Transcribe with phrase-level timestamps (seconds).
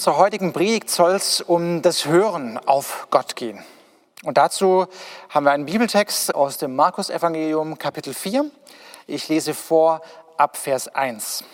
[0.00, 3.62] Unserer heutigen Predigt soll es um das Hören auf Gott gehen.
[4.22, 4.86] Und dazu
[5.28, 8.50] haben wir einen Bibeltext aus dem Markus-Evangelium, Kapitel 4.
[9.06, 10.00] Ich lese vor
[10.38, 11.44] ab Vers 1.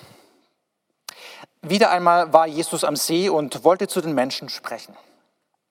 [1.62, 4.96] Wieder einmal war Jesus am See und wollte zu den Menschen sprechen.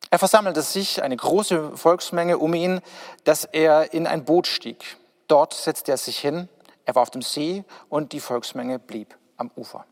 [0.10, 2.82] Er versammelte sich eine große Volksmenge um ihn,
[3.24, 4.98] dass er in ein Boot stieg.
[5.30, 6.50] Dort setzte er sich hin,
[6.84, 9.86] er war auf dem See und die Volksmenge blieb am Ufer.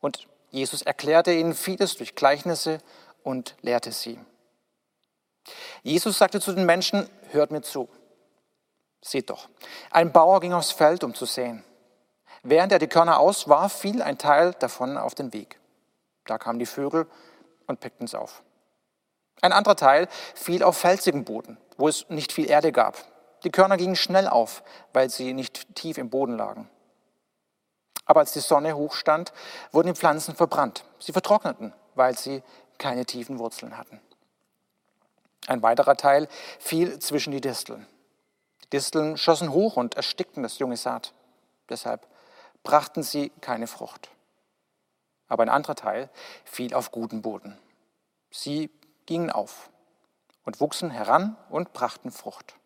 [0.00, 2.78] Und Jesus erklärte ihnen vieles durch Gleichnisse
[3.22, 4.18] und lehrte sie.
[5.82, 7.88] Jesus sagte zu den Menschen, hört mir zu.
[9.02, 9.48] Seht doch,
[9.90, 11.64] ein Bauer ging aufs Feld, um zu säen.
[12.42, 15.58] Während er die Körner auswarf, fiel ein Teil davon auf den Weg.
[16.26, 17.06] Da kamen die Vögel
[17.66, 18.42] und pickten es auf.
[19.42, 22.96] Ein anderer Teil fiel auf felsigen Boden, wo es nicht viel Erde gab.
[23.44, 26.68] Die Körner gingen schnell auf, weil sie nicht tief im Boden lagen.
[28.10, 29.32] Aber als die Sonne hochstand,
[29.70, 30.84] wurden die Pflanzen verbrannt.
[30.98, 32.42] Sie vertrockneten, weil sie
[32.76, 34.00] keine tiefen Wurzeln hatten.
[35.46, 36.26] Ein weiterer Teil
[36.58, 37.86] fiel zwischen die Disteln.
[38.64, 41.14] Die Disteln schossen hoch und erstickten das junge Saat.
[41.68, 42.04] Deshalb
[42.64, 44.10] brachten sie keine Frucht.
[45.28, 46.10] Aber ein anderer Teil
[46.44, 47.56] fiel auf guten Boden.
[48.32, 48.70] Sie
[49.06, 49.70] gingen auf
[50.44, 52.56] und wuchsen heran und brachten Frucht.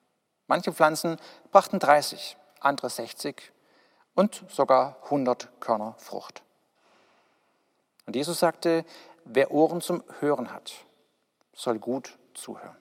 [0.47, 1.19] Manche Pflanzen
[1.51, 3.53] brachten 30, andere 60
[4.15, 6.43] und sogar 100 Körner Frucht.
[8.07, 8.85] Und Jesus sagte,
[9.25, 10.73] wer Ohren zum Hören hat,
[11.55, 12.77] soll gut zuhören.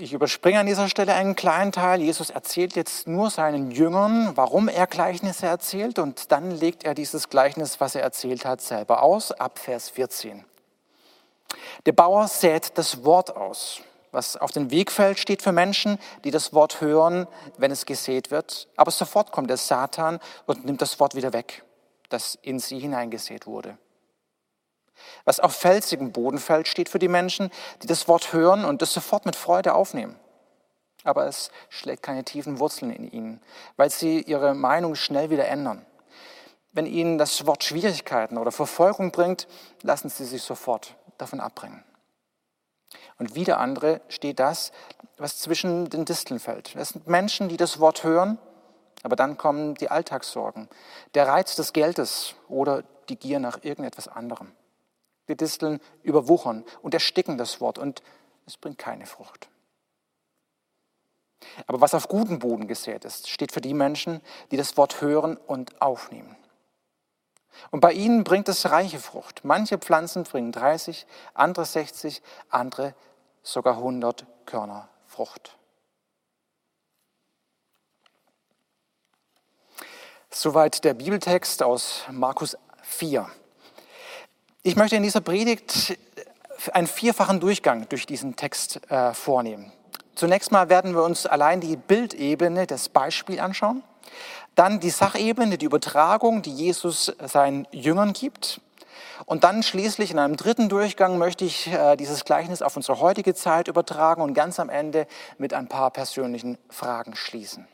[0.00, 2.00] Ich überspringe an dieser Stelle einen kleinen Teil.
[2.00, 7.30] Jesus erzählt jetzt nur seinen Jüngern, warum er Gleichnisse erzählt und dann legt er dieses
[7.30, 10.44] Gleichnis, was er erzählt hat, selber aus, ab Vers 14.
[11.84, 13.80] Der Bauer sät das Wort aus.
[14.10, 17.26] Was auf den Weg fällt, steht für Menschen, die das Wort hören,
[17.58, 18.68] wenn es gesät wird.
[18.76, 21.64] Aber sofort kommt der Satan und nimmt das Wort wieder weg,
[22.08, 23.76] das in sie hineingesät wurde.
[25.24, 27.50] Was auf felsigem Boden fällt, steht für die Menschen,
[27.82, 30.16] die das Wort hören und es sofort mit Freude aufnehmen.
[31.04, 33.42] Aber es schlägt keine tiefen Wurzeln in ihnen,
[33.76, 35.86] weil sie ihre Meinung schnell wieder ändern.
[36.72, 39.46] Wenn ihnen das Wort Schwierigkeiten oder Verfolgung bringt,
[39.82, 41.82] lassen sie sich sofort davon abbringen.
[43.18, 44.72] Und wieder andere steht das,
[45.16, 46.74] was zwischen den Disteln fällt.
[46.74, 48.38] Das sind Menschen, die das Wort hören,
[49.02, 50.68] aber dann kommen die Alltagssorgen,
[51.14, 54.52] der Reiz des Geldes oder die Gier nach irgendetwas anderem.
[55.28, 58.02] Die Disteln überwuchern und ersticken das Wort und
[58.46, 59.48] es bringt keine Frucht.
[61.66, 64.20] Aber was auf guten Boden gesät ist, steht für die Menschen,
[64.50, 66.36] die das Wort hören und aufnehmen.
[67.70, 69.44] Und bei ihnen bringt es reiche Frucht.
[69.44, 72.94] Manche Pflanzen bringen 30, andere 60, andere
[73.42, 75.56] sogar 100 Körner Frucht.
[80.30, 83.28] Soweit der Bibeltext aus Markus 4.
[84.62, 85.98] Ich möchte in dieser Predigt
[86.72, 89.72] einen vierfachen Durchgang durch diesen Text äh, vornehmen.
[90.18, 93.84] Zunächst mal werden wir uns allein die Bildebene, das Beispiel anschauen.
[94.56, 98.60] Dann die Sachebene, die Übertragung, die Jesus seinen Jüngern gibt.
[99.26, 103.32] Und dann schließlich in einem dritten Durchgang möchte ich äh, dieses Gleichnis auf unsere heutige
[103.32, 105.06] Zeit übertragen und ganz am Ende
[105.38, 107.68] mit ein paar persönlichen Fragen schließen.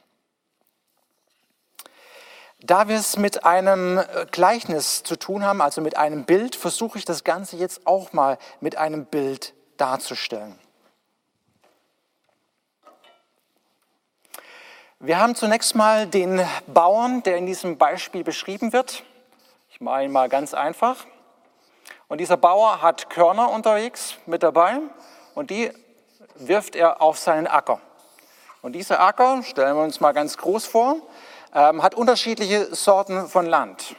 [2.61, 6.99] Da wir es mit einem äh, Gleichnis zu tun haben, also mit einem Bild, versuche
[6.99, 10.59] ich das Ganze jetzt auch mal mit einem Bild darzustellen.
[15.01, 19.03] Wir haben zunächst mal den Bauern, der in diesem Beispiel beschrieben wird.
[19.71, 21.05] Ich mache ihn mal ganz einfach.
[22.07, 24.79] Und dieser Bauer hat Körner unterwegs mit dabei
[25.35, 25.73] und die
[26.37, 27.81] wirft er auf seinen Acker.
[28.63, 30.97] Und dieser Acker, stellen wir uns mal ganz groß vor,
[31.53, 33.97] ähm, hat unterschiedliche Sorten von Land.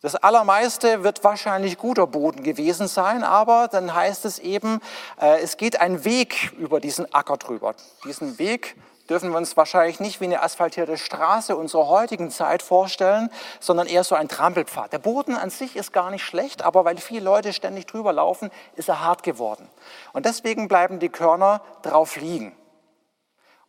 [0.00, 4.80] Das Allermeiste wird wahrscheinlich guter Boden gewesen sein, aber dann heißt es eben,
[5.20, 7.74] äh, es geht ein Weg über diesen Acker drüber.
[8.04, 8.76] Diesen Weg
[9.08, 13.30] dürfen wir uns wahrscheinlich nicht wie eine asphaltierte Straße unserer heutigen Zeit vorstellen,
[13.60, 14.92] sondern eher so ein Trampelpfad.
[14.92, 18.50] Der Boden an sich ist gar nicht schlecht, aber weil viele Leute ständig drüber laufen,
[18.76, 19.68] ist er hart geworden.
[20.12, 22.56] Und deswegen bleiben die Körner drauf liegen.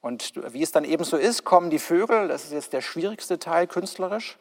[0.02, 3.40] Und wie es dann eben so ist, kommen die Vögel, das ist jetzt der schwierigste
[3.40, 4.38] Teil künstlerisch.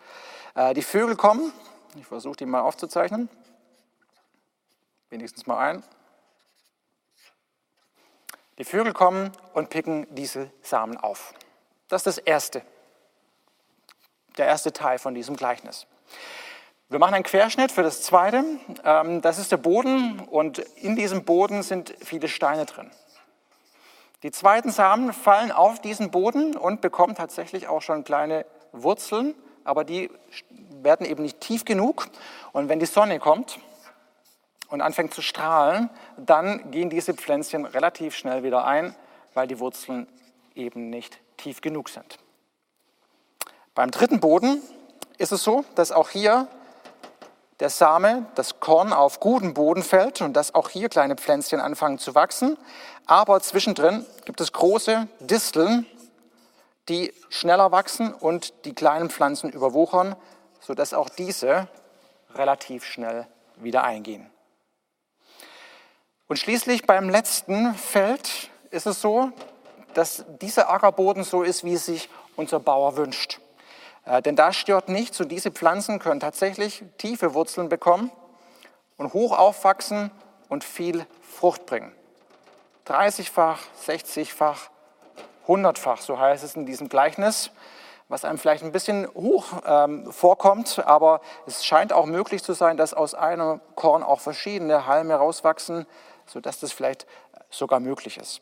[0.55, 1.53] Äh, die Vögel kommen,
[1.97, 3.31] ich versuche die mal aufzuzeichnen,
[5.09, 5.83] wenigstens mal ein.
[8.59, 11.35] Die Vögel kommen und picken diese Samen auf.
[11.89, 12.63] Das ist das Erste,
[14.39, 15.87] der erste Teil von diesem Gleichnis.
[16.89, 18.45] Wir machen einen Querschnitt für das Zweite.
[18.85, 22.91] Ähm, das ist der Boden und in diesem Boden sind viele Steine drin.
[24.23, 29.35] Die zweiten Samen fallen auf diesen Boden und bekommen tatsächlich auch schon kleine Wurzeln,
[29.65, 30.11] aber die
[30.83, 32.07] werden eben nicht tief genug.
[32.53, 33.59] Und wenn die Sonne kommt
[34.75, 38.97] und anfängt zu strahlen, dann gehen diese Pflänzchen relativ schnell wieder ein,
[39.33, 40.09] weil die Wurzeln
[40.57, 42.19] eben nicht tief genug sind.
[43.77, 44.61] Beim dritten Boden
[45.17, 46.49] ist es so, dass auch hier
[47.61, 52.01] der Same, das Korn auf guten Boden fällt und dass auch hier kleine Pflänzchen anfangen
[52.01, 52.59] zu wachsen.
[53.07, 55.87] Aber zwischendrin gibt es große Disteln,
[56.89, 60.17] die schneller wachsen und die kleinen Pflanzen überwuchern,
[60.59, 61.69] sodass auch diese
[62.35, 64.34] relativ schnell wieder eingehen.
[66.27, 69.31] Und schließlich beim letzten Feld ist es so,
[69.93, 73.41] dass dieser Ackerboden so ist, wie es sich unser Bauer wünscht.
[74.07, 78.11] Äh, denn da stört nichts und diese Pflanzen können tatsächlich tiefe Wurzeln bekommen
[78.97, 80.11] und hoch aufwachsen
[80.49, 81.93] und viel Frucht bringen.
[82.87, 84.71] 30-fach, 60-fach,
[85.47, 87.51] 100-fach, so heißt es in diesem Gleichnis,
[88.09, 92.77] was einem vielleicht ein bisschen hoch ähm, vorkommt, aber es scheint auch möglich zu sein,
[92.77, 95.87] dass aus einem Korn auch verschiedene Halme rauswachsen,
[96.27, 97.07] sodass das vielleicht
[97.51, 98.41] sogar möglich ist.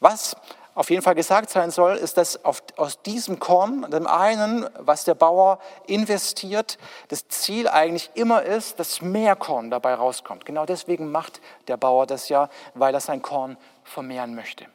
[0.00, 0.36] Was
[0.74, 5.04] auf jeden Fall gesagt sein soll, ist, dass auf, aus diesem Korn, dem einen, was
[5.04, 10.44] der Bauer investiert, das Ziel eigentlich immer ist, dass mehr Korn dabei rauskommt.
[10.44, 14.66] Genau deswegen macht der Bauer das ja, weil er sein Korn vermehren möchte.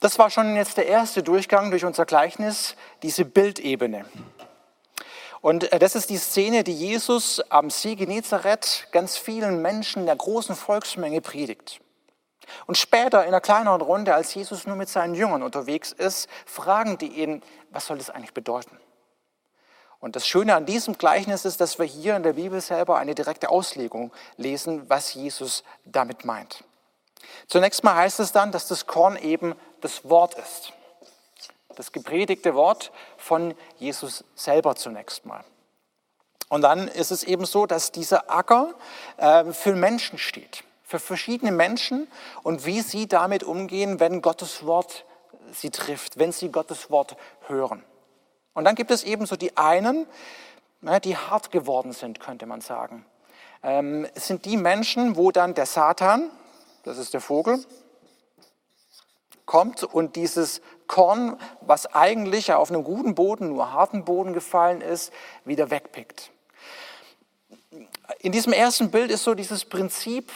[0.00, 4.04] Das war schon jetzt der erste Durchgang durch unser Gleichnis, diese Bildebene.
[5.40, 10.16] Und äh, das ist die Szene, die Jesus am See Genezareth ganz vielen Menschen der
[10.16, 11.80] großen Volksmenge predigt.
[12.66, 16.96] Und später in einer kleineren Runde, als Jesus nur mit seinen Jüngern unterwegs ist, fragen
[16.98, 18.78] die ihn, was soll das eigentlich bedeuten?
[19.98, 23.14] Und das Schöne an diesem Gleichnis ist, dass wir hier in der Bibel selber eine
[23.14, 26.64] direkte Auslegung lesen, was Jesus damit meint.
[27.48, 30.72] Zunächst mal heißt es dann, dass das Korn eben das Wort ist.
[31.76, 35.44] Das gepredigte Wort von Jesus selber zunächst mal.
[36.48, 38.74] Und dann ist es eben so, dass dieser Acker
[39.16, 42.06] äh, für Menschen steht für verschiedene Menschen
[42.44, 45.04] und wie sie damit umgehen, wenn Gottes Wort
[45.52, 47.16] sie trifft, wenn sie Gottes Wort
[47.48, 47.82] hören.
[48.54, 50.06] Und dann gibt es ebenso die einen,
[51.02, 53.04] die hart geworden sind, könnte man sagen.
[53.64, 56.30] Ähm, es sind die Menschen, wo dann der Satan,
[56.84, 57.58] das ist der Vogel,
[59.46, 65.12] kommt und dieses Korn, was eigentlich auf einem guten Boden, nur harten Boden gefallen ist,
[65.44, 66.30] wieder wegpickt.
[68.20, 70.32] In diesem ersten Bild ist so dieses Prinzip,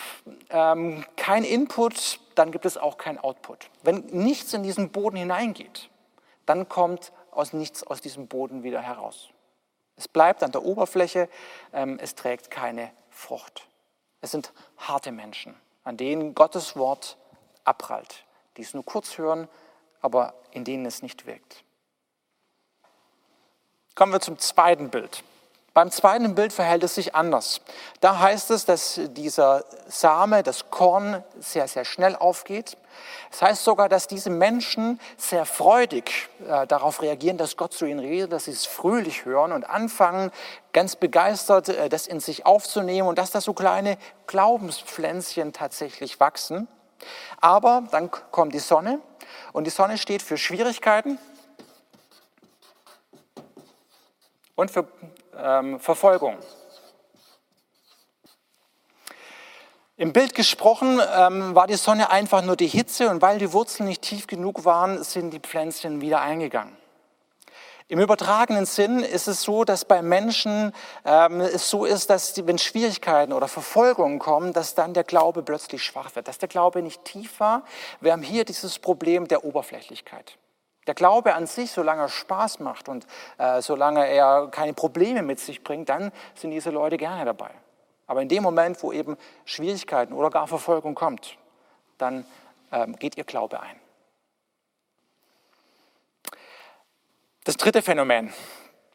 [0.51, 3.71] ähm, kein Input, dann gibt es auch kein Output.
[3.83, 5.89] Wenn nichts in diesen Boden hineingeht,
[6.47, 9.29] dann kommt aus nichts aus diesem Boden wieder heraus.
[9.97, 11.29] Es bleibt an der Oberfläche,
[11.73, 13.69] ähm, es trägt keine Frucht.
[14.21, 15.55] Es sind harte Menschen,
[15.85, 17.17] an denen Gottes Wort
[17.65, 18.25] abprallt,
[18.57, 19.49] die es nur kurz hören,
[20.01, 21.65] aber in denen es nicht wirkt.
[23.95, 25.23] Kommen wir zum zweiten Bild.
[25.73, 27.61] Beim zweiten Bild verhält es sich anders.
[28.01, 32.77] Da heißt es, dass dieser Same, das Korn, sehr, sehr schnell aufgeht.
[33.31, 37.87] Es das heißt sogar, dass diese Menschen sehr freudig äh, darauf reagieren, dass Gott zu
[37.87, 40.33] ihnen redet, dass sie es fröhlich hören und anfangen,
[40.73, 43.97] ganz begeistert äh, das in sich aufzunehmen und dass da so kleine
[44.27, 46.67] Glaubenspflänzchen tatsächlich wachsen.
[47.41, 49.01] Aber dann kommt die Sonne
[49.53, 51.19] und die Sonne steht für Schwierigkeiten
[54.55, 54.87] und für
[55.37, 56.37] ähm, Verfolgung.
[59.97, 63.87] Im Bild gesprochen ähm, war die Sonne einfach nur die Hitze und weil die Wurzeln
[63.87, 66.80] nicht tief genug waren, sind die Pflänzchen wieder eingegangen.
[67.91, 70.73] Im übertragenen Sinn ist es so, dass bei Menschen
[71.05, 75.43] ähm, es so ist, dass die, wenn Schwierigkeiten oder Verfolgungen kommen, dass dann der Glaube
[75.43, 77.65] plötzlich schwach wird, dass der Glaube nicht tief war.
[78.01, 80.39] Wir haben hier dieses Problem der Oberflächlichkeit.
[80.87, 85.41] Der Glaube an sich, solange er Spaß macht und äh, solange er keine Probleme mit
[85.41, 87.51] sich bringt, dann sind diese Leute gerne dabei.
[88.07, 91.39] Aber in dem Moment, wo eben Schwierigkeiten oder gar Verfolgung kommt,
[91.99, 92.25] dann
[92.71, 93.81] ähm, geht ihr Glaube ein.
[97.45, 98.33] Das dritte Phänomen,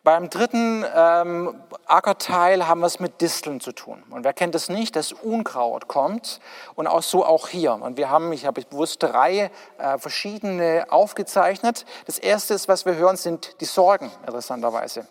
[0.05, 4.03] Beim dritten ähm, Ackerteil haben wir es mit Disteln zu tun.
[4.11, 6.39] Und wer kennt es nicht, dass Unkraut kommt
[6.75, 7.73] und auch so auch hier.
[7.73, 9.49] Und wir haben, ich habe bewusst drei
[9.79, 11.87] äh, verschiedene aufgezeichnet.
[12.05, 15.07] Das erste, ist, was wir hören, sind die Sorgen, interessanterweise.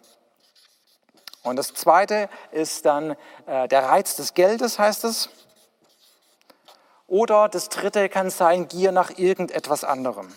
[1.42, 5.28] Und das zweite ist dann äh, der Reiz des Geldes, heißt es.
[7.08, 10.32] Oder das dritte kann sein Gier nach irgendetwas anderem.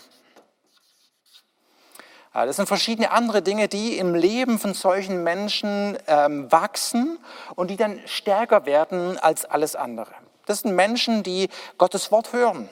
[2.46, 7.18] Das sind verschiedene andere Dinge, die im Leben von solchen Menschen ähm, wachsen
[7.54, 10.12] und die dann stärker werden als alles andere.
[10.46, 12.68] Das sind Menschen, die Gottes Wort hören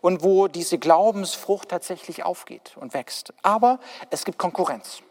[0.00, 3.32] und wo diese Glaubensfrucht tatsächlich aufgeht und wächst.
[3.42, 3.78] Aber
[4.10, 5.02] es gibt Konkurrenz.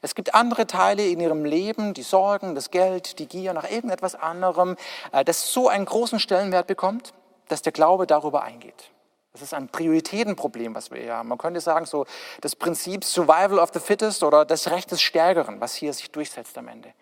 [0.00, 4.14] Es gibt andere Teile in ihrem Leben, die Sorgen, das Geld, die Gier nach irgendetwas
[4.14, 4.76] anderem,
[5.12, 7.14] äh, das so einen großen Stellenwert bekommt,
[7.48, 8.90] dass der Glaube darüber eingeht.
[9.34, 11.28] Das ist ein Prioritätenproblem, was wir hier haben.
[11.28, 12.06] Man könnte sagen, so
[12.40, 16.56] das Prinzip Survival of the Fittest oder das Recht des Stärkeren, was hier sich durchsetzt
[16.56, 16.94] am Ende.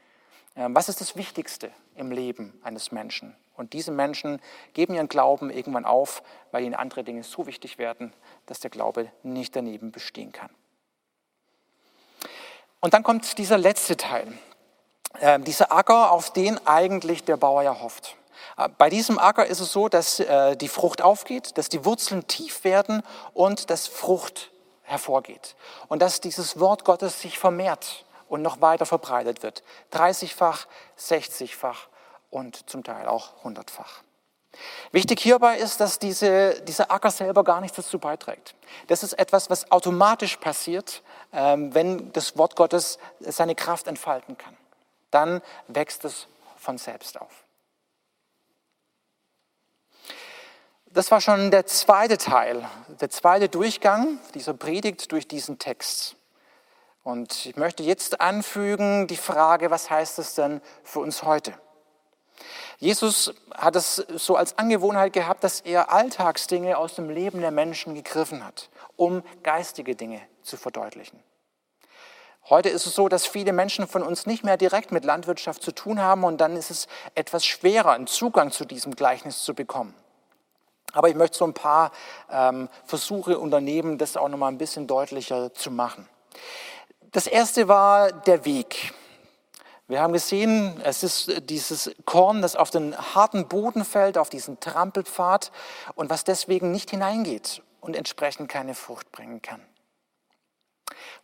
[0.56, 3.36] Ähm, was ist das Wichtigste im Leben eines Menschen?
[3.54, 4.40] Und diese Menschen
[4.72, 6.22] geben ihren Glauben irgendwann auf,
[6.52, 8.14] weil ihnen andere Dinge so wichtig werden,
[8.46, 10.48] dass der Glaube nicht daneben bestehen kann.
[12.80, 14.32] Und dann kommt dieser letzte Teil,
[15.20, 18.16] ähm, dieser Acker, auf den eigentlich der Bauer ja hofft.
[18.56, 22.26] Äh, bei diesem Acker ist es so, dass äh, die Frucht aufgeht, dass die Wurzeln
[22.26, 23.02] tief werden
[23.35, 24.50] und dass Frucht
[24.82, 25.56] hervorgeht.
[25.88, 29.62] Und dass dieses Wort Gottes sich vermehrt und noch weiter verbreitet wird.
[29.92, 30.66] 30-fach,
[30.99, 31.88] 60-fach
[32.30, 34.02] und zum Teil auch 100-fach.
[34.90, 38.54] Wichtig hierbei ist, dass diese, dieser Acker selber gar nichts dazu beiträgt.
[38.88, 44.56] Das ist etwas, was automatisch passiert, ähm, wenn das Wort Gottes seine Kraft entfalten kann.
[45.11, 46.26] Dann wächst es
[46.59, 47.41] von selbst auf.
[50.94, 52.68] Das war schon der zweite Teil,
[53.00, 56.16] der zweite Durchgang dieser Predigt durch diesen Text.
[57.02, 61.54] Und ich möchte jetzt anfügen die Frage, was heißt es denn für uns heute?
[62.76, 67.94] Jesus hat es so als Angewohnheit gehabt, dass er Alltagsdinge aus dem Leben der Menschen
[67.94, 71.22] gegriffen hat, um geistige Dinge zu verdeutlichen.
[72.50, 75.72] Heute ist es so, dass viele Menschen von uns nicht mehr direkt mit Landwirtschaft zu
[75.72, 79.94] tun haben und dann ist es etwas schwerer, einen Zugang zu diesem Gleichnis zu bekommen.
[80.92, 81.90] Aber ich möchte so ein paar
[82.30, 86.08] ähm, Versuche unternehmen, das auch noch mal ein bisschen deutlicher zu machen.
[87.12, 88.92] Das erste war der Weg.
[89.88, 94.61] Wir haben gesehen, es ist dieses Korn, das auf den harten Boden fällt, auf diesen
[94.61, 95.52] Trampelpfad
[95.94, 99.61] und was deswegen nicht hineingeht und entsprechend keine Frucht bringen kann.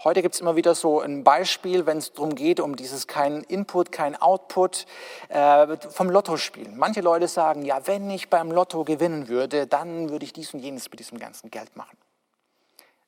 [0.05, 3.43] Heute gibt es immer wieder so ein Beispiel, wenn es darum geht, um dieses kein
[3.43, 4.87] Input, kein Output
[5.29, 6.79] äh, vom Lottospielen.
[6.79, 10.61] Manche Leute sagen, ja, wenn ich beim Lotto gewinnen würde, dann würde ich dies und
[10.61, 11.97] jenes mit diesem ganzen Geld machen.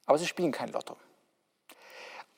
[0.06, 0.97] Aber sie spielen kein Lotto.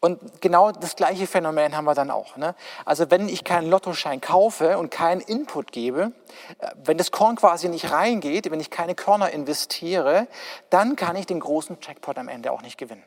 [0.00, 2.36] Und genau das gleiche Phänomen haben wir dann auch.
[2.36, 2.54] Ne?
[2.84, 6.12] Also wenn ich keinen Lottoschein kaufe und keinen Input gebe,
[6.58, 10.26] äh, wenn das Korn quasi nicht reingeht, wenn ich keine Körner investiere,
[10.68, 13.04] dann kann ich den großen Jackpot am Ende auch nicht gewinnen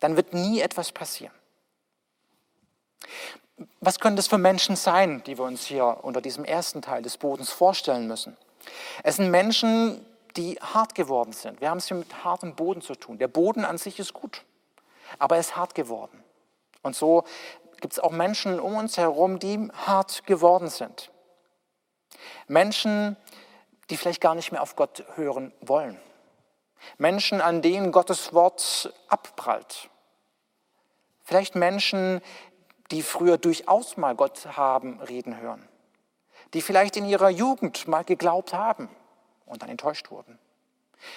[0.00, 1.34] dann wird nie etwas passieren.
[3.80, 7.16] Was können das für Menschen sein, die wir uns hier unter diesem ersten Teil des
[7.16, 8.36] Bodens vorstellen müssen?
[9.02, 10.04] Es sind Menschen,
[10.36, 11.60] die hart geworden sind.
[11.60, 13.18] Wir haben es hier mit hartem Boden zu tun.
[13.18, 14.44] Der Boden an sich ist gut,
[15.18, 16.22] aber er ist hart geworden.
[16.82, 17.24] Und so
[17.80, 21.10] gibt es auch Menschen um uns herum, die hart geworden sind.
[22.48, 23.16] Menschen,
[23.88, 25.98] die vielleicht gar nicht mehr auf Gott hören wollen.
[26.98, 29.90] Menschen, an denen Gottes Wort abprallt.
[31.22, 32.20] Vielleicht Menschen,
[32.90, 35.68] die früher durchaus mal Gott haben reden hören.
[36.54, 38.88] Die vielleicht in ihrer Jugend mal geglaubt haben
[39.44, 40.38] und dann enttäuscht wurden.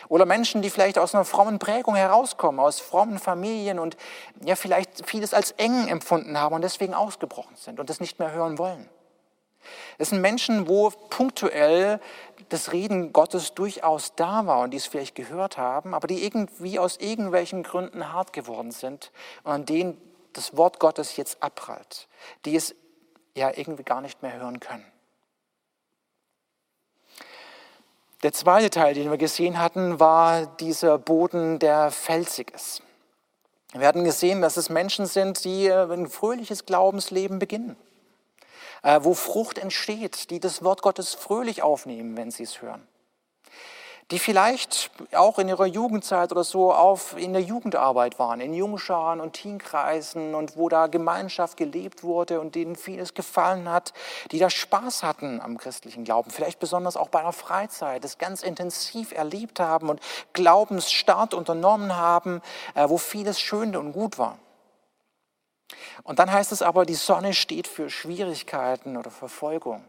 [0.07, 3.97] Oder Menschen, die vielleicht aus einer frommen Prägung herauskommen, aus frommen Familien und
[4.43, 8.31] ja vielleicht vieles als eng empfunden haben und deswegen ausgebrochen sind und das nicht mehr
[8.31, 8.89] hören wollen.
[9.97, 11.99] Es sind Menschen, wo punktuell
[12.49, 16.79] das Reden Gottes durchaus da war und die es vielleicht gehört haben, aber die irgendwie
[16.79, 19.11] aus irgendwelchen Gründen hart geworden sind
[19.43, 19.99] und an denen
[20.33, 22.07] das Wort Gottes jetzt abprallt,
[22.45, 22.75] die es
[23.35, 24.85] ja irgendwie gar nicht mehr hören können.
[28.23, 32.81] Der zweite Teil, den wir gesehen hatten, war dieser Boden, der felsig ist.
[33.73, 37.77] Wir hatten gesehen, dass es Menschen sind, die ein fröhliches Glaubensleben beginnen
[38.83, 42.87] wo Frucht entsteht, die das Wort Gottes fröhlich aufnehmen, wenn sie es hören.
[44.11, 49.21] Die vielleicht auch in ihrer Jugendzeit oder so auf in der Jugendarbeit waren, in Jungscharen
[49.21, 53.93] und Teenkreisen und wo da Gemeinschaft gelebt wurde und denen vieles gefallen hat,
[54.31, 58.41] die da Spaß hatten am christlichen Glauben, vielleicht besonders auch bei einer Freizeit, das ganz
[58.41, 60.01] intensiv erlebt haben und
[60.33, 62.41] Glaubensstart unternommen haben,
[62.73, 64.39] äh, wo vieles schön und gut war.
[66.03, 69.83] Und dann heißt es aber, die Sonne steht für Schwierigkeiten oder Verfolgung.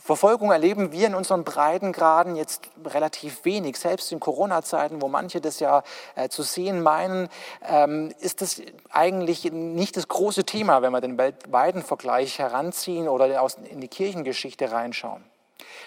[0.00, 3.76] Verfolgung erleben wir in unseren Breitengraden jetzt relativ wenig.
[3.76, 5.82] Selbst in Corona-Zeiten, wo manche das ja
[6.14, 7.28] äh, zu sehen meinen,
[7.68, 13.42] ähm, ist das eigentlich nicht das große Thema, wenn wir den weltweiten Vergleich heranziehen oder
[13.42, 15.22] aus, in die Kirchengeschichte reinschauen.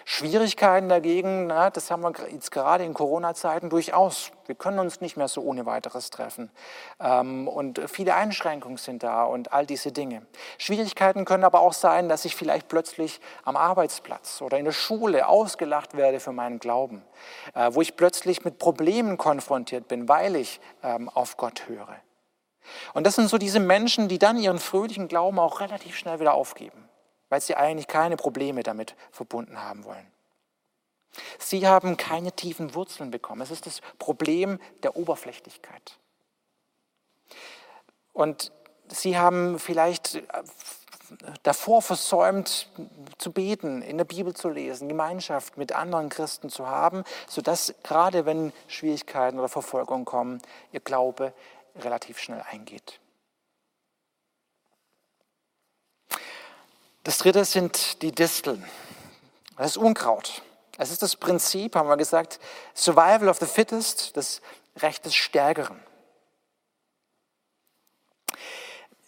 [0.06, 4.32] Schwierigkeiten dagegen, na, das haben wir jetzt gerade in Corona-Zeiten durchaus.
[4.46, 6.52] Wir können uns nicht mehr so ohne weiteres treffen.
[7.00, 10.26] Ähm, und viele Einschränkungen sind da und all diese Dinge.
[10.58, 15.28] Schwierigkeiten können aber auch sein, dass ich vielleicht plötzlich am Arbeitsplatz oder in der Schule
[15.28, 17.04] ausgelacht werde für meinen Glauben,
[17.54, 21.96] äh, wo ich plötzlich mit Problemen konfrontiert bin, weil ich ähm, auf Gott höre.
[22.94, 26.34] Und das sind so diese Menschen, die dann ihren fröhlichen Glauben auch relativ schnell wieder
[26.34, 26.90] aufgeben
[27.34, 30.06] weil sie eigentlich keine Probleme damit verbunden haben wollen.
[31.40, 33.42] Sie haben keine tiefen Wurzeln bekommen.
[33.42, 35.98] Es ist das Problem der Oberflächlichkeit.
[38.12, 38.52] Und
[38.88, 40.22] sie haben vielleicht äh,
[41.42, 42.70] davor versäumt
[43.18, 48.28] zu beten, in der Bibel zu lesen, Gemeinschaft mit anderen Christen zu haben, sodass gerade
[48.28, 50.40] wenn Schwierigkeiten oder Verfolgung kommen,
[50.72, 51.34] ihr Glaube
[51.78, 53.00] relativ schnell eingeht.
[57.04, 58.64] Das dritte sind die Disteln.
[59.58, 60.42] Das ist Unkraut.
[60.78, 62.40] Es ist das Prinzip, haben wir gesagt,
[62.74, 64.42] Survival of the Fittest, das
[64.78, 65.80] Recht des Stärkeren.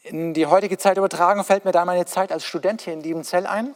[0.03, 3.47] In die heutige Zeit übertragen fällt mir da meine Zeit als Student hier in Liebenzell
[3.47, 3.73] ein.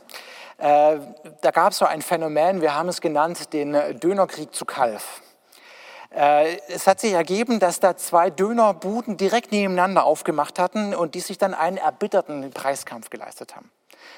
[0.58, 1.00] Äh,
[1.42, 5.22] da gab es so ein Phänomen, wir haben es genannt, den Dönerkrieg zu Kalf.
[6.12, 11.22] Äh, es hat sich ergeben, dass da zwei Dönerbuden direkt nebeneinander aufgemacht hatten und die
[11.22, 13.72] sich dann einen erbitterten Preiskampf geleistet haben.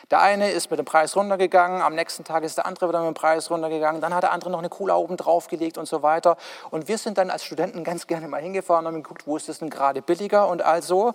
[0.09, 3.07] Der eine ist mit dem Preis runtergegangen, am nächsten Tag ist der andere wieder mit
[3.07, 6.03] dem Preis runtergegangen, dann hat der andere noch eine Cola oben drauf gelegt und so
[6.03, 6.37] weiter.
[6.69, 9.49] Und wir sind dann als Studenten ganz gerne mal hingefahren und haben geguckt, wo ist
[9.49, 11.13] es denn gerade billiger und also.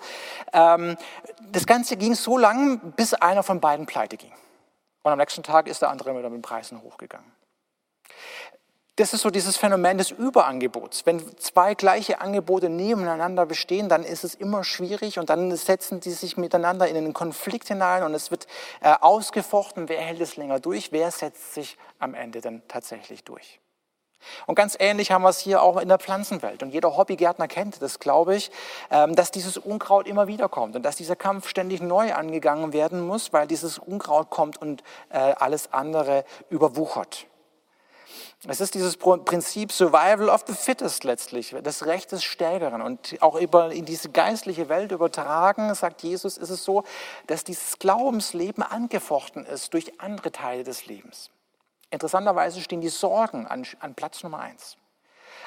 [0.52, 0.96] Ähm,
[1.52, 4.32] das Ganze ging so lang, bis einer von beiden pleite ging.
[5.02, 7.30] Und am nächsten Tag ist der andere wieder mit den Preisen hochgegangen.
[8.96, 11.04] Das ist so dieses Phänomen des Überangebots.
[11.04, 16.12] Wenn zwei gleiche Angebote nebeneinander bestehen, dann ist es immer schwierig und dann setzen die
[16.12, 18.46] sich miteinander in einen Konflikt hinein und es wird
[18.80, 23.60] äh, ausgefochten, wer hält es länger durch, wer setzt sich am Ende dann tatsächlich durch.
[24.46, 26.62] Und ganz ähnlich haben wir es hier auch in der Pflanzenwelt.
[26.62, 28.50] Und jeder Hobbygärtner kennt das, glaube ich,
[28.90, 33.06] ähm, dass dieses Unkraut immer wieder kommt und dass dieser Kampf ständig neu angegangen werden
[33.06, 37.26] muss, weil dieses Unkraut kommt und äh, alles andere überwuchert.
[38.48, 42.80] Es ist dieses Prinzip Survival of the Fittest letztlich, das Recht des Stärkeren.
[42.80, 46.84] Und auch über, in diese geistliche Welt übertragen, sagt Jesus, ist es so,
[47.26, 51.30] dass dieses Glaubensleben angefochten ist durch andere Teile des Lebens.
[51.90, 54.76] Interessanterweise stehen die Sorgen an, an Platz Nummer eins.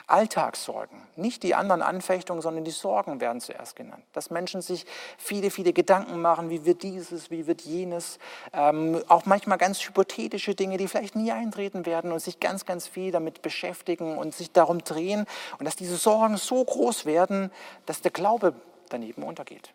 [0.07, 4.03] Alltagssorgen, nicht die anderen Anfechtungen, sondern die Sorgen werden zuerst genannt.
[4.13, 4.85] Dass Menschen sich
[5.17, 8.19] viele, viele Gedanken machen, wie wird dieses, wie wird jenes,
[8.53, 12.87] ähm, auch manchmal ganz hypothetische Dinge, die vielleicht nie eintreten werden und sich ganz, ganz
[12.87, 15.25] viel damit beschäftigen und sich darum drehen
[15.57, 17.51] und dass diese Sorgen so groß werden,
[17.85, 18.53] dass der Glaube
[18.89, 19.73] daneben untergeht.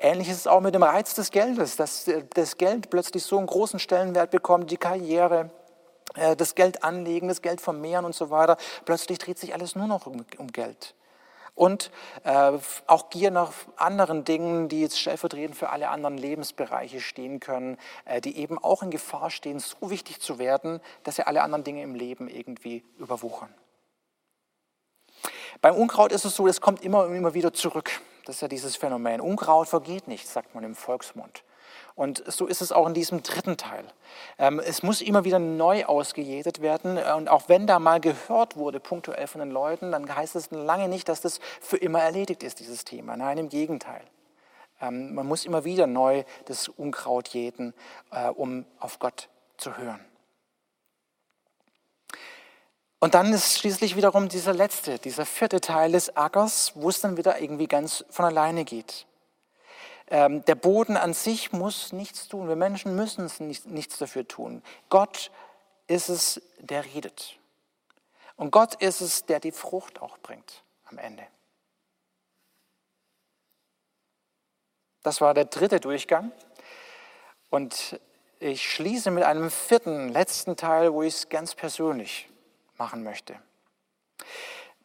[0.00, 3.36] Ähnlich ist es auch mit dem Reiz des Geldes, dass äh, das Geld plötzlich so
[3.36, 5.50] einen großen Stellenwert bekommt, die Karriere,
[6.36, 8.56] das Geld anlegen, das Geld vermehren und so weiter.
[8.84, 10.94] Plötzlich dreht sich alles nur noch um, um Geld.
[11.58, 11.90] Und
[12.22, 12.52] äh,
[12.86, 18.20] auch Gier nach anderen Dingen, die jetzt stellvertretend für alle anderen Lebensbereiche stehen können, äh,
[18.20, 21.82] die eben auch in Gefahr stehen, so wichtig zu werden, dass sie alle anderen Dinge
[21.82, 23.52] im Leben irgendwie überwuchern.
[25.60, 27.90] Beim Unkraut ist es so, es kommt immer und immer wieder zurück.
[28.24, 29.20] Das ist ja dieses Phänomen.
[29.20, 31.42] Unkraut vergeht nicht, sagt man im Volksmund.
[31.98, 33.84] Und so ist es auch in diesem dritten Teil.
[34.38, 36.96] Ähm, es muss immer wieder neu ausgejätet werden.
[36.96, 40.86] Und auch wenn da mal gehört wurde, punktuell von den Leuten, dann heißt es lange
[40.86, 43.16] nicht, dass das für immer erledigt ist, dieses Thema.
[43.16, 44.02] Nein, im Gegenteil.
[44.80, 47.74] Ähm, man muss immer wieder neu das Unkraut jäten,
[48.12, 49.98] äh, um auf Gott zu hören.
[53.00, 57.16] Und dann ist schließlich wiederum dieser letzte, dieser vierte Teil des Ackers, wo es dann
[57.16, 59.07] wieder irgendwie ganz von alleine geht.
[60.10, 62.48] Ähm, der Boden an sich muss nichts tun.
[62.48, 64.62] Wir Menschen müssen es nicht, nichts dafür tun.
[64.88, 65.30] Gott
[65.86, 67.38] ist es, der redet.
[68.36, 71.26] Und Gott ist es, der die Frucht auch bringt am Ende.
[75.02, 76.32] Das war der dritte Durchgang.
[77.50, 78.00] Und
[78.40, 82.28] ich schließe mit einem vierten, letzten Teil, wo ich es ganz persönlich
[82.76, 83.36] machen möchte.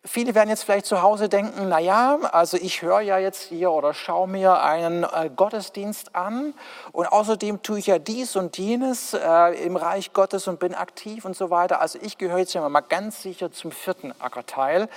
[0.05, 3.71] Viele werden jetzt vielleicht zu Hause denken, na ja, also ich höre ja jetzt hier
[3.71, 6.53] oder schaue mir einen äh, Gottesdienst an
[6.91, 11.23] und außerdem tue ich ja dies und jenes äh, im Reich Gottes und bin aktiv
[11.23, 11.79] und so weiter.
[11.79, 14.89] Also ich gehöre jetzt ja mal ganz sicher zum vierten Ackerteil.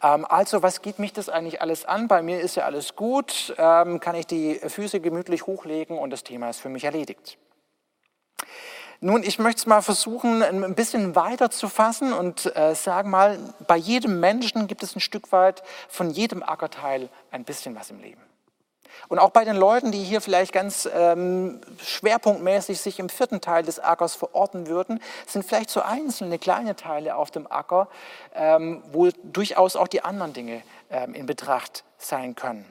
[0.00, 2.06] Ähm, also was geht mich das eigentlich alles an?
[2.06, 6.22] Bei mir ist ja alles gut, ähm, kann ich die Füße gemütlich hochlegen und das
[6.22, 7.36] Thema ist für mich erledigt.
[9.04, 13.36] Nun, ich möchte es mal versuchen, ein bisschen weiter zu fassen und äh, sagen mal,
[13.66, 17.98] bei jedem Menschen gibt es ein Stück weit von jedem Ackerteil ein bisschen was im
[17.98, 18.20] Leben.
[19.08, 23.64] Und auch bei den Leuten, die hier vielleicht ganz ähm, schwerpunktmäßig sich im vierten Teil
[23.64, 27.88] des Ackers verorten würden, sind vielleicht so einzelne kleine Teile auf dem Acker,
[28.36, 32.64] ähm, wo durchaus auch die anderen Dinge ähm, in Betracht sein können.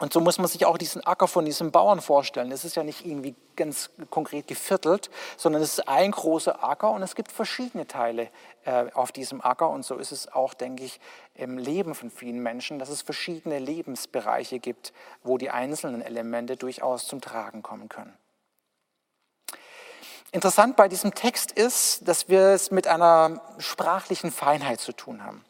[0.00, 2.50] Und so muss man sich auch diesen Acker von diesem Bauern vorstellen.
[2.52, 7.02] Es ist ja nicht irgendwie ganz konkret geviertelt, sondern es ist ein großer Acker und
[7.02, 8.30] es gibt verschiedene Teile
[8.64, 9.68] äh, auf diesem Acker.
[9.68, 11.00] Und so ist es auch, denke ich,
[11.34, 17.06] im Leben von vielen Menschen, dass es verschiedene Lebensbereiche gibt, wo die einzelnen Elemente durchaus
[17.06, 18.16] zum Tragen kommen können.
[20.32, 25.44] Interessant bei diesem Text ist, dass wir es mit einer sprachlichen Feinheit zu tun haben.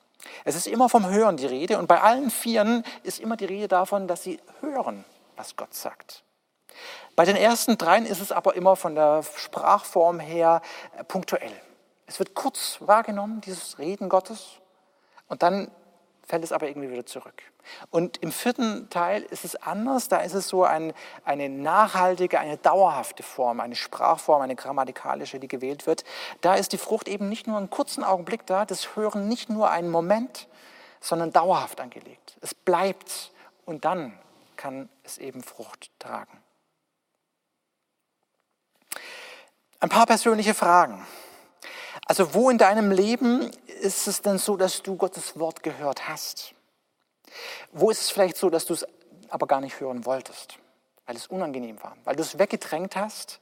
[0.45, 3.69] Es ist immer vom Hören die Rede und bei allen Vieren ist immer die Rede
[3.69, 5.05] davon, dass sie hören,
[5.37, 6.25] was Gott sagt.
[7.17, 10.63] Bei den ersten dreien ist es aber immer von der Sprachform her
[10.97, 11.53] äh, punktuell.
[12.07, 14.61] Es wird kurz wahrgenommen, dieses Reden Gottes,
[15.29, 15.71] und dann
[16.31, 17.43] fällt es aber irgendwie wieder zurück.
[17.91, 20.93] Und im vierten Teil ist es anders, da ist es so ein,
[21.25, 26.05] eine nachhaltige, eine dauerhafte Form, eine Sprachform, eine grammatikalische, die gewählt wird.
[26.41, 29.71] Da ist die Frucht eben nicht nur einen kurzen Augenblick da, das Hören nicht nur
[29.71, 30.47] einen Moment,
[31.01, 32.37] sondern dauerhaft angelegt.
[32.41, 33.33] Es bleibt
[33.67, 34.17] und dann
[34.55, 36.39] kann es eben Frucht tragen.
[39.81, 41.05] Ein paar persönliche Fragen.
[42.11, 46.57] Also wo in deinem Leben ist es denn so, dass du Gottes Wort gehört hast?
[47.71, 48.85] Wo ist es vielleicht so, dass du es
[49.29, 50.59] aber gar nicht hören wolltest,
[51.07, 53.39] weil es unangenehm war, weil du es weggedrängt hast,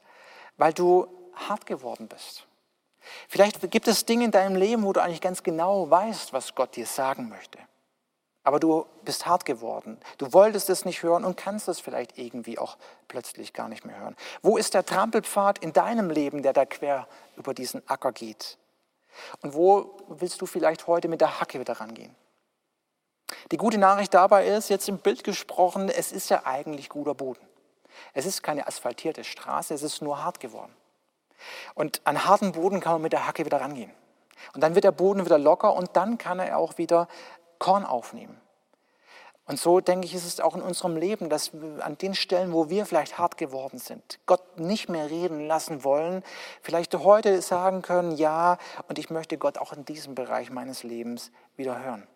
[0.57, 2.45] weil du hart geworden bist?
[3.27, 6.75] Vielleicht gibt es Dinge in deinem Leben, wo du eigentlich ganz genau weißt, was Gott
[6.75, 7.57] dir sagen möchte.
[8.49, 9.99] Aber du bist hart geworden.
[10.17, 13.99] Du wolltest es nicht hören und kannst es vielleicht irgendwie auch plötzlich gar nicht mehr
[13.99, 14.15] hören.
[14.41, 17.07] Wo ist der Trampelpfad in deinem Leben, der da quer
[17.37, 18.57] über diesen Acker geht?
[19.43, 22.15] Und wo willst du vielleicht heute mit der Hacke wieder rangehen?
[23.51, 27.45] Die gute Nachricht dabei ist, jetzt im Bild gesprochen, es ist ja eigentlich guter Boden.
[28.15, 30.75] Es ist keine asphaltierte Straße, es ist nur hart geworden.
[31.75, 33.91] Und an harten Boden kann man mit der Hacke wieder rangehen.
[34.53, 37.07] Und dann wird der Boden wieder locker und dann kann er auch wieder
[37.59, 38.39] Korn aufnehmen.
[39.49, 42.69] Und so denke ich, ist es auch in unserem Leben, dass an den Stellen, wo
[42.69, 46.23] wir vielleicht hart geworden sind, Gott nicht mehr reden lassen wollen,
[46.61, 51.31] vielleicht heute sagen können, ja, und ich möchte Gott auch in diesem Bereich meines Lebens
[51.55, 52.07] wieder hören.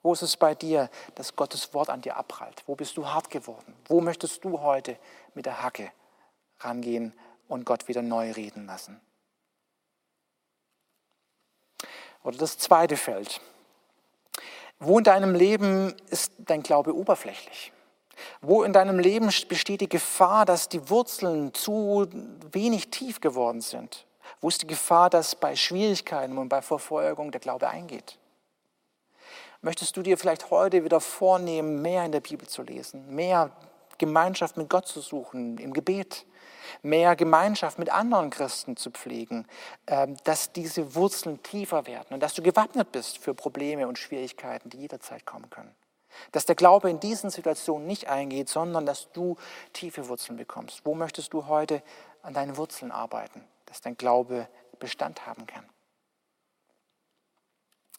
[0.00, 2.62] Wo ist es bei dir, dass Gottes Wort an dir abprallt?
[2.66, 3.74] Wo bist du hart geworden?
[3.88, 4.96] Wo möchtest du heute
[5.34, 5.90] mit der Hacke
[6.60, 7.12] rangehen
[7.48, 9.00] und Gott wieder neu reden lassen?
[12.22, 13.40] Oder das zweite Feld,
[14.80, 17.72] wo in deinem Leben ist dein Glaube oberflächlich?
[18.40, 22.08] Wo in deinem Leben besteht die Gefahr, dass die Wurzeln zu
[22.52, 24.06] wenig tief geworden sind?
[24.40, 28.18] Wo ist die Gefahr, dass bei Schwierigkeiten und bei Verfolgung der Glaube eingeht?
[29.60, 33.50] Möchtest du dir vielleicht heute wieder vornehmen, mehr in der Bibel zu lesen, mehr
[33.98, 36.24] Gemeinschaft mit Gott zu suchen, im Gebet,
[36.82, 39.46] mehr Gemeinschaft mit anderen Christen zu pflegen,
[39.86, 44.70] ähm, dass diese Wurzeln tiefer werden und dass du gewappnet bist für Probleme und Schwierigkeiten,
[44.70, 45.74] die jederzeit kommen können.
[46.32, 49.36] Dass der Glaube in diesen Situationen nicht eingeht, sondern dass du
[49.72, 50.82] tiefe Wurzeln bekommst.
[50.84, 51.82] Wo möchtest du heute
[52.22, 55.68] an deinen Wurzeln arbeiten, dass dein Glaube Bestand haben kann?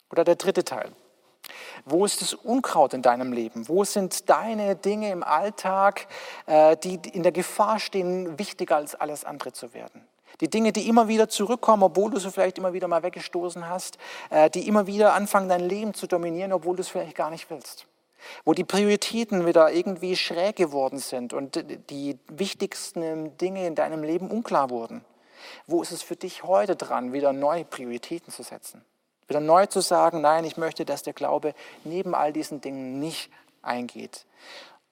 [0.10, 0.92] Oder der dritte Teil.
[1.86, 3.68] Wo ist das Unkraut in deinem Leben?
[3.68, 6.08] Wo sind deine Dinge im Alltag,
[6.46, 10.08] äh, die in der Gefahr stehen, wichtiger als alles andere zu werden?
[10.42, 13.98] Die Dinge, die immer wieder zurückkommen, obwohl du sie vielleicht immer wieder mal weggestoßen hast,
[14.30, 17.50] äh, die immer wieder anfangen, dein Leben zu dominieren, obwohl du es vielleicht gar nicht
[17.50, 17.88] willst.
[18.46, 24.30] Wo die Prioritäten wieder irgendwie schräg geworden sind und die wichtigsten Dinge in deinem Leben
[24.30, 25.04] unklar wurden.
[25.68, 28.84] Wo ist es für dich heute dran, wieder neue Prioritäten zu setzen?
[29.30, 33.32] Wieder neu zu sagen, nein, ich möchte, dass der Glaube neben all diesen Dingen nicht
[33.62, 34.26] eingeht.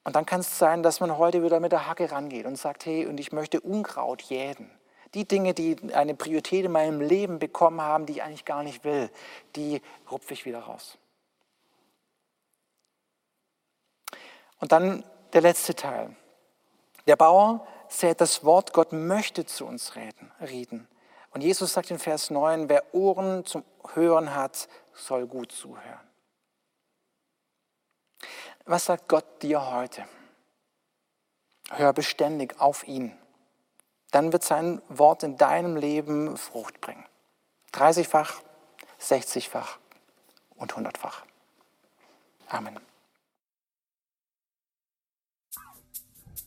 [0.04, 2.86] Und dann kann es sein, dass man heute wieder mit der Hacke rangeht und sagt,
[2.86, 4.69] hey, und ich möchte Unkraut jäten.
[5.15, 8.84] Die Dinge, die eine Priorität in meinem Leben bekommen haben, die ich eigentlich gar nicht
[8.84, 9.10] will,
[9.56, 10.97] die rupfe ich wieder raus.
[14.60, 16.15] Und dann der letzte Teil.
[17.08, 20.88] Der Bauer sät das Wort, Gott möchte zu uns reden.
[21.38, 26.00] Und Jesus sagt in Vers 9, wer Ohren zum Hören hat, soll gut zuhören.
[28.65, 30.08] Was sagt Gott dir heute?
[31.69, 33.15] Hör beständig auf ihn.
[34.10, 37.06] Dann wird sein Wort in deinem Leben Frucht bringen.
[37.71, 38.41] 30-fach,
[39.00, 39.78] 60-fach
[40.56, 41.21] und 100-fach.
[42.47, 42.80] Amen.